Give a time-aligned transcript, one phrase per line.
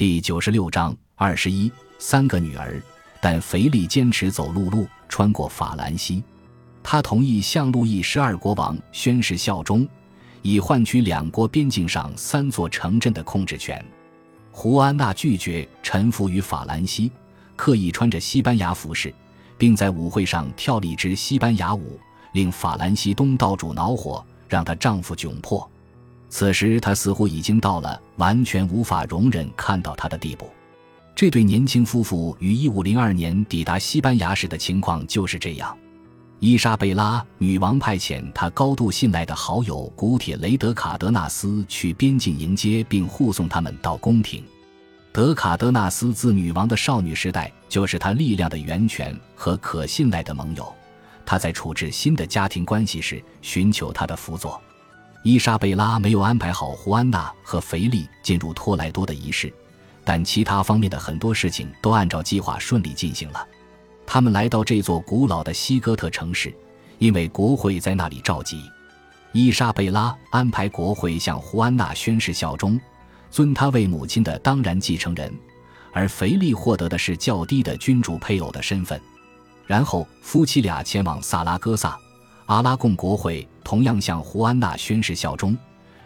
[0.00, 2.82] 第九十六章二十一，三个女儿，
[3.20, 6.24] 但腓力坚持走陆路，穿过法兰西。
[6.82, 9.86] 他同意向路易十二国王宣誓效忠，
[10.40, 13.84] 以换取两国边境上三座城镇的控制权。
[14.50, 17.12] 胡安娜拒绝臣服于法兰西，
[17.54, 19.12] 刻意穿着西班牙服饰，
[19.58, 22.00] 并在舞会上跳了一支西班牙舞，
[22.32, 25.70] 令法兰西东道主恼火，让她丈夫窘迫。
[26.30, 30.48] 此时，他似乎已经到了完全无法容忍看到他的地步。
[31.14, 35.76] 这对年轻夫妇于1502年抵达西班牙时的情况就是这样。
[36.38, 44.42] 伊莎贝拉女王派遣她高度信赖的好友古铁雷德卡德纳斯去边境迎接并护送他们到宫廷。
[45.12, 50.72] 德卡德纳斯自女王的少女时代就是她力量的源泉和可信赖的盟友。
[51.26, 54.60] 他在处置新的家庭关系时寻求他的辅佐。
[55.22, 59.52] 伊莎贝拉没有安排好胡安娜和腓力进入托莱多的仪式，
[60.02, 63.46] 但其他方面的很多事情都按照计划顺利进行了。
[64.06, 66.54] 他们来到这座古老的西哥特城市，
[66.98, 68.62] 因为国会在那里召集。
[69.32, 72.80] 伊莎贝拉安排国会向胡安娜宣誓效忠，
[73.30, 75.32] 尊她为母亲的当然继承人，
[75.92, 78.98] 而腓力获得的是较低的君主配偶的身份。
[79.66, 81.96] 然后夫妻俩前往萨拉戈萨。
[82.46, 85.56] 阿拉贡国会同样向胡安娜宣誓效忠，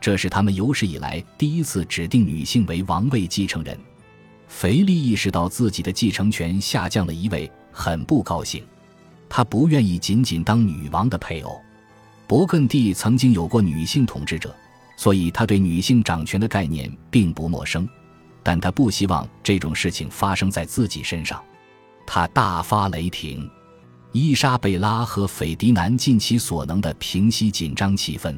[0.00, 3.76] 这是他们有史以来第一次指定女性为王位继承人。
[4.46, 8.64] 腓力意识到自己的继承权下降了一位，很不高兴。
[9.28, 11.60] 他不愿意仅仅当女王的配偶。
[12.28, 14.54] 勃艮第曾经有过女性统治者，
[14.96, 17.88] 所以他对女性掌权的概念并不陌生。
[18.44, 21.42] 但他不希望这种事情发生在自己身上。
[22.06, 23.50] 他大发雷霆。
[24.12, 28.34] 伊莎贝拉和斐迪南尽其所能地平息紧张气氛，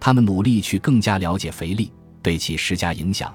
[0.00, 3.32] 他们努力去更加了解腓力，对其施加影响，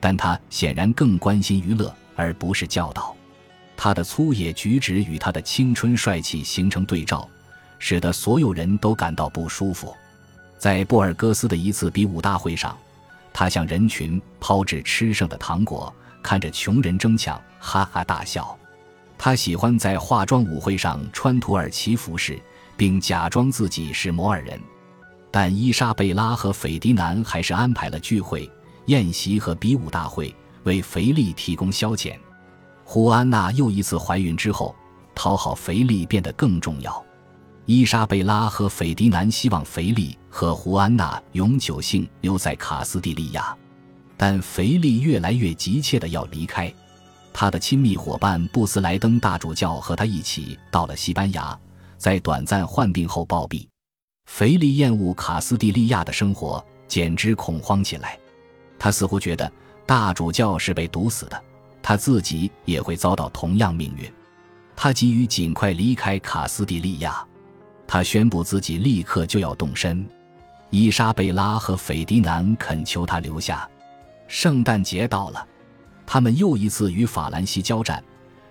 [0.00, 3.14] 但他显然更关心娱乐而不是教导。
[3.76, 7.28] 他的粗野举止与他的青春帅气形成对照，
[7.78, 9.94] 使得所有人都感到不舒服。
[10.58, 12.76] 在布尔戈斯的一次比武大会上，
[13.32, 18.56] 他向人群抛掷吃剩的糖果，看着穷人争抢，哈哈大笑。
[19.24, 22.42] 他喜欢在化妆舞会上穿土耳其服饰，
[22.76, 24.60] 并假装自己是摩尔人。
[25.30, 28.50] 但伊莎贝拉和斐迪南还是安排了聚会、
[28.86, 30.34] 宴席和比武大会，
[30.64, 32.16] 为腓力提供消遣。
[32.82, 34.74] 胡安娜又一次怀孕之后，
[35.14, 37.00] 讨好腓力变得更重要。
[37.64, 43.56] 伊莎贝拉和斐迪南希望腓力和胡安娜永久性留在卡斯蒂利亚，
[44.16, 46.74] 但腓力越来越急切地要离开。
[47.32, 51.58] 他的亲密伙伴布斯莱登大主教和他一起到了西班牙，
[51.96, 53.66] 在短暂患病后暴毙。
[54.26, 58.18] 腓力厌恶卡斯蒂利亚的生活，简直恐慌起来。
[58.78, 59.50] 他似乎觉得
[59.86, 61.42] 大主教是被毒死的，
[61.82, 64.12] 他自己也会遭到同样命运。
[64.76, 67.26] 他急于尽快离开卡斯蒂利亚，
[67.86, 70.06] 他宣布自己立刻就要动身。
[70.70, 73.68] 伊莎贝拉和斐迪南恳求他留下。
[74.28, 75.46] 圣诞节到了。
[76.06, 78.02] 他们又一次与法兰西交战，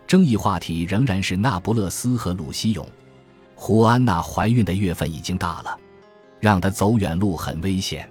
[0.08, 2.88] 争议话题仍然是那不勒斯和鲁西永。
[3.56, 5.78] 胡安娜怀孕的月份已经大了，
[6.40, 8.10] 让她走远路很危险。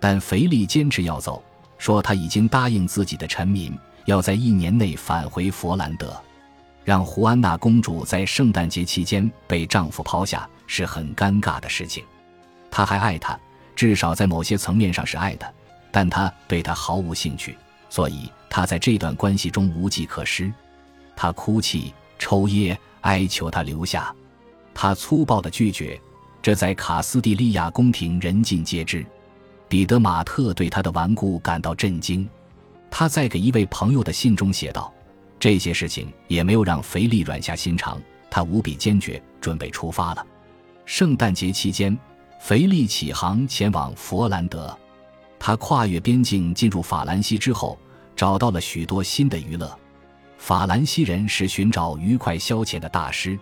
[0.00, 1.42] 但腓力坚持要走，
[1.76, 6.16] 说他已经答应自己的臣民，要在一年内返回佛兰德。
[6.84, 12.02] 让胡安娜公主在圣诞节期间被丈夫抛下是很尴尬的事情。
[12.70, 13.38] 他还爱她，
[13.76, 15.54] 至少在某些层面上是爱的，
[15.90, 17.58] 但他对她毫无兴趣。
[17.88, 20.52] 所以，他在这段关系中无计可施。
[21.16, 24.14] 他哭泣、抽噎、哀求他留下。
[24.74, 26.00] 他粗暴的拒绝，
[26.40, 29.04] 这在卡斯蒂利亚宫廷人尽皆知。
[29.68, 32.28] 彼得马特对他的顽固感到震惊。
[32.90, 34.92] 他在给一位朋友的信中写道
[35.38, 38.00] ：“这些事情也没有让腓力软下心肠，
[38.30, 40.26] 他无比坚决，准备出发了。”
[40.86, 41.98] 圣诞节期间，
[42.40, 44.74] 腓力启航前往佛兰德。
[45.48, 47.78] 他跨越边境进入法兰西之后，
[48.14, 49.74] 找到了许多新的娱乐。
[50.36, 53.38] 法兰西人是寻找愉快消遣的大师。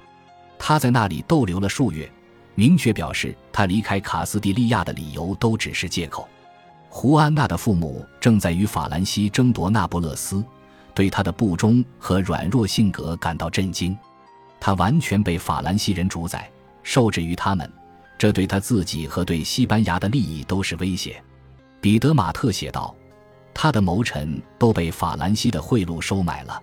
[0.56, 2.08] 他在那里逗留了数月，
[2.55, 6.29] 明确表示他离开卡斯蒂利亚的理由都只是借口。
[6.88, 10.44] 胡安娜的父母正在与法兰西争夺那不勒斯，
[10.94, 13.99] 对他的不忠和软弱性格感到震惊。
[14.61, 16.49] 他完全被法兰西人主宰，
[16.85, 17.69] 受制于他们，
[18.17, 21.20] 这对他自己和对西班牙的利益都是威胁。
[21.81, 22.94] 彼得马特写道
[23.55, 26.61] ：“他的谋臣都被法兰西的贿赂收买了，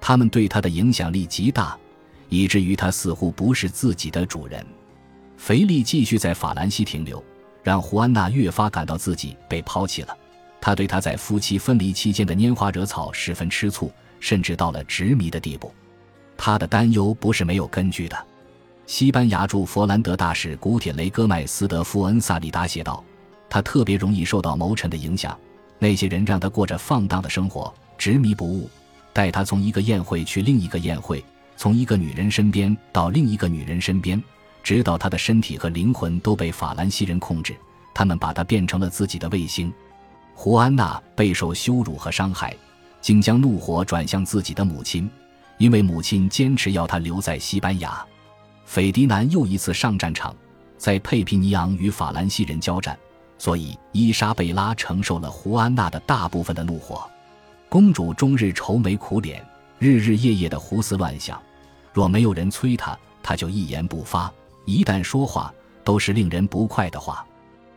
[0.00, 1.76] 他们对他的影响力极大，
[2.28, 4.64] 以至于他似乎不是自己的主人。”
[5.36, 7.22] 腓力继续在法兰西停留，
[7.62, 10.16] 让胡安娜越发感到自己被抛弃了。
[10.60, 15.70] 他对他在夫妻分离期间的拈花惹草十分吃醋，甚至到了执迷的地步。
[16.36, 18.26] 他的担忧不是没有根据的。
[18.86, 23.04] 西班牙驻佛兰德大使古铁雷戈麦斯德夫恩萨里达写道
[23.54, 25.38] ：“他特别容易受到谋臣的影响，
[25.78, 28.68] 那些人让他过着放荡的生活，执迷不悟，
[29.12, 31.24] 带他从一个宴会去另一个宴会，
[31.56, 34.20] 从一个女人身边到另一个女人身边，
[34.64, 37.54] 直到他的身体和灵魂都被法兰西人控制，
[37.94, 39.72] 他们把他变成了自己的卫星。”
[40.34, 42.56] 胡安娜备受羞辱和伤害，
[43.00, 45.08] 竟将怒火转向自己的母亲，
[45.58, 48.04] 因为母亲坚持要她留在西班牙。
[48.64, 50.34] 斐迪南又一次上战场，
[50.76, 52.98] 在佩皮尼昂与法兰西人交战，
[53.44, 57.06] 所以伊莎贝拉承受了胡安娜的大部分的怒火。
[57.68, 59.46] 公主终日愁眉苦脸，
[59.78, 61.38] 日日夜夜的胡思乱想，
[61.92, 64.32] 若没有人催她，她就一言不发；
[64.64, 65.52] 一旦说话，
[65.84, 67.22] 都是令人不快的话。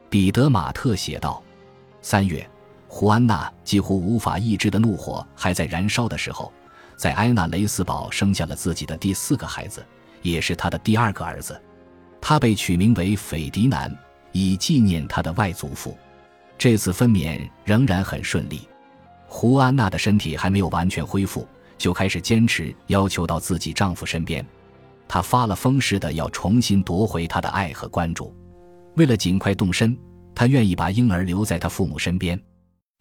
[0.10, 1.44] 彼得马特写道。
[2.02, 2.50] 三月，
[2.88, 6.50] 胡安娜几乎无法抑制的怒火还在燃烧的时候，
[6.96, 9.86] 在埃纳雷斯堡生下了自己的第四个孩子，
[10.22, 11.62] 也是他的第二个儿子。
[12.22, 13.94] 他被取名为斐迪南，
[14.46, 15.98] 以纪念他的外祖父。
[16.58, 18.68] 这次分娩仍然很顺利。
[19.28, 21.48] 胡安娜的身体还没有完全恢复，
[21.78, 24.46] 就开始坚持要求到自己丈夫身边。
[25.08, 28.36] 她发了疯似的要重新夺回他的爱和关注。
[28.96, 29.98] 为了尽快动身。
[30.36, 32.40] 她愿意把婴儿留在他父母身边。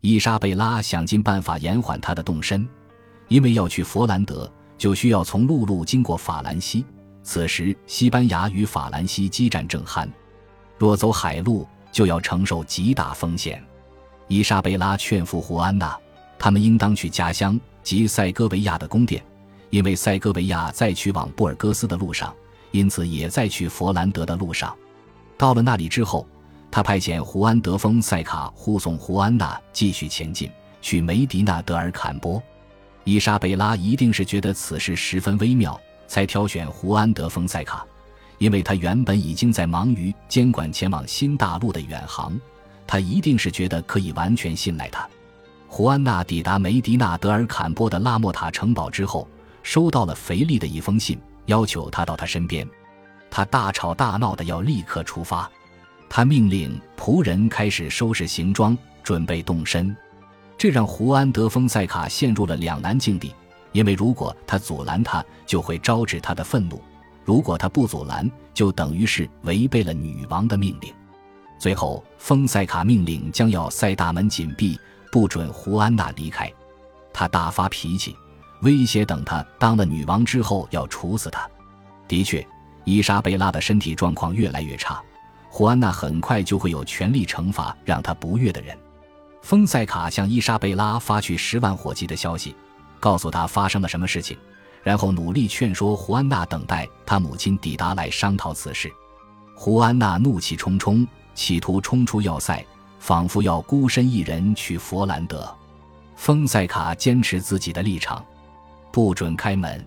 [0.01, 2.67] 伊莎贝拉想尽办法延缓她的动身，
[3.29, 6.87] 因为要去佛兰德，就需要从陆路经过法兰西。
[7.23, 10.09] 此时，西班牙与法兰西激战正酣，
[10.79, 13.63] 若走海路，就要承受极大风险。
[14.29, 15.99] 伊莎贝拉劝服胡安娜，
[16.39, 19.23] 他们应当去家乡及塞戈维亚的宫殿，
[19.71, 22.35] 因为塞戈维亚在去往布尔戈斯的路上，
[22.71, 24.77] 因此也在去佛兰德的路上。
[25.39, 26.27] 到了那里之后。
[26.69, 30.51] 他派遣胡安·德丰塞卡护送胡安娜继续前进，
[30.83, 32.43] 去梅迪纳德尔坎波。
[33.05, 37.87] 伊莎贝拉一定是觉得此事十分微妙，才挑选胡安·德丰塞卡，
[38.39, 42.39] 因为他原本已经在忙于监管前往新大陆的远航，
[42.87, 45.09] 他一定是觉得可以完全信赖他。
[45.69, 49.29] 胡安娜抵达梅迪纳德尔坎波的拉莫塔城堡之后，
[49.63, 52.67] 收到了肥力的一封信，要求他到他身边。
[53.31, 55.51] 他大吵大闹的要立刻出发。
[56.09, 59.95] 他命令仆人开始收拾行装，准备动身，
[60.57, 63.35] 这让胡安·德丰塞卡陷入了两难境地。
[63.73, 66.77] 因为如果他阻拦他，就会招致他的愤怒；
[67.27, 70.95] 如果他不阻拦，就等于是违背了女王的命令。
[71.59, 74.79] 最后，丰塞卡命令将要塞大门紧闭，
[75.11, 76.49] 不准胡安娜离开。
[77.13, 78.17] 他大发脾气，
[78.63, 81.51] 威胁等他当了女王之后要处死他。
[82.07, 82.47] 的确，
[82.85, 85.03] 伊莎贝拉的身体状况越来越差。
[85.49, 88.79] 胡安娜很快就会有权力惩罚让她不悦的人。
[89.43, 92.55] 丰塞卡向伊莎贝拉发去十万火急的消息，
[93.01, 94.37] 告诉她发生了什么事情，
[94.87, 98.89] 然后努力劝说胡安娜等待她母亲抵达来商讨此事。
[99.53, 101.05] 胡安娜怒气冲冲，
[101.35, 102.65] 企图冲出要塞，
[103.01, 105.53] 仿佛要孤身一人去佛兰德。
[106.15, 108.25] 丰塞卡坚持自己的立场，
[108.93, 109.85] 不准开门。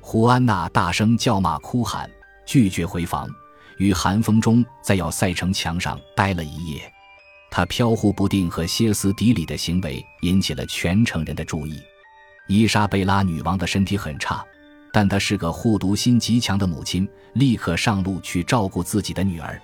[0.00, 2.10] 胡安娜大声叫骂哭喊，
[2.46, 3.28] 拒绝回房。
[3.76, 6.90] 于寒风中，在要塞城墙上待了一夜，
[7.50, 11.78] 他飘忽不定和歇斯底里的行为引起了全城人的注意。
[12.50, 14.44] 伊莎贝拉女王的身体很差，
[14.92, 19.56] 但她是个护犊心极强的母亲，立刻上路去照顾自己的女儿。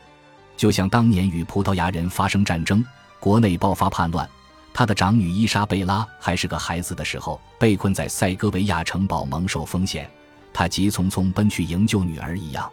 [0.57, 2.85] 就像当年与葡萄牙人发生战争，
[3.19, 4.31] 国内爆发叛乱，
[4.73, 10.09] 她的长女伊莎贝拉还是个孩子的时候，被困在塞戈维亚城堡，蒙受风险，
[10.53, 12.71] 她急匆匆奔去营救女儿一样。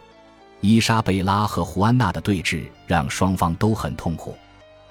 [0.60, 4.36] 伊莎贝拉和胡安娜的对峙让双方都很痛苦。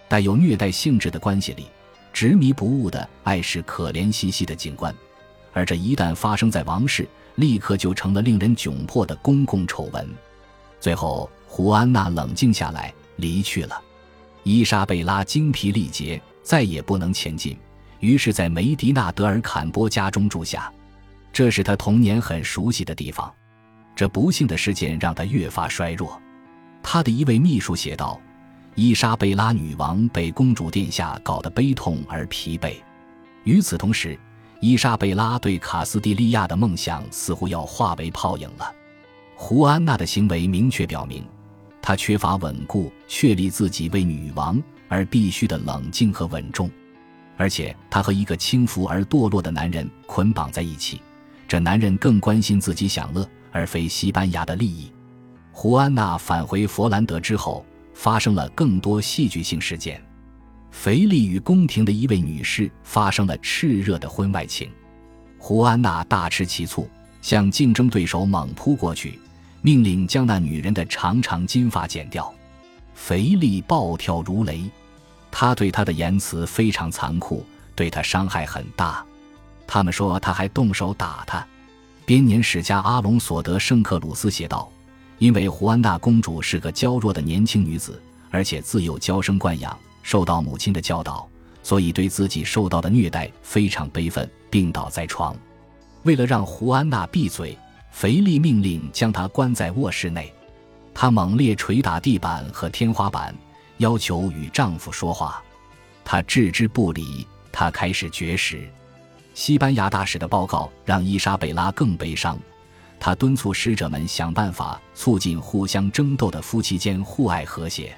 [0.10, 1.68] 带有虐待性质的关系里，
[2.12, 4.94] 执迷不悟的爱是可怜兮兮的景观，
[5.53, 10.10] 而这一旦发生在王室，立刻就成了令人窘迫的公共丑闻。
[10.79, 13.81] 最后，胡安娜冷静下来，离去了。
[14.43, 17.57] 伊莎贝拉精疲力竭，再也不能前进，
[18.00, 20.69] 于是，在梅迪纳德尔坎波家中住下。
[21.31, 23.33] 这是他童年很熟悉的地方。
[23.95, 26.19] 这不幸的事件让他越发衰弱。
[26.81, 28.19] 他的一位秘书写道
[28.75, 32.75] ：“伊莎贝拉女王被公主殿下搞得悲痛而疲惫。”
[33.45, 34.19] 与此同时，
[34.63, 38.74] 伊莎贝拉对卡斯蒂利亚的梦想似乎要化为泡影了。
[39.36, 41.22] 胡安娜的行为明确表明，
[41.82, 46.72] 她缺乏稳固、确立自己为女王而必须的冷静和稳重，
[47.36, 51.01] 而且她和一个轻浮而堕落的男人捆绑在一起。
[51.46, 53.27] 这男人更关心自己享乐。
[53.51, 54.91] 而非西班牙的利益。
[55.51, 60.03] 胡安娜返回佛兰德之后，发生了更多戏剧性事件。
[60.74, 64.70] 腓力与宫廷的一位女士发生了炽热的婚外情，
[65.38, 66.89] 胡安娜大吃其醋，
[67.22, 69.18] 向竞争对手猛扑过去，
[69.62, 72.34] 命令将那女人的长长金发剪掉。
[72.96, 74.70] 腓力暴跳如雷，
[75.32, 79.06] 他对她的言辞非常残酷，对她伤害很大。
[79.65, 81.46] 他们说他还动手打她。
[82.06, 84.70] 编年史家阿隆索德圣克鲁斯写道
[85.20, 88.01] ：“因为胡安娜公主是个娇弱的年轻女子，
[88.32, 91.27] 而且自幼娇生惯养，受到母亲的教导，
[91.63, 95.36] 所以对自己受到的虐待非常悲愤，病倒在床。
[96.03, 97.57] 为了让胡安娜闭嘴，
[97.91, 100.31] 腓力命令将她关在卧室内。
[100.93, 103.33] 她猛烈捶打地板和天花板，
[103.77, 105.41] 要求与丈夫说话。
[106.05, 108.69] 他置之不理，她开始绝食。”
[109.33, 112.38] 西班牙大使的报告让伊莎贝拉更悲伤，
[113.00, 117.98] 他敦促使者们想办法促进互相争斗的夫妻间互爱和谐。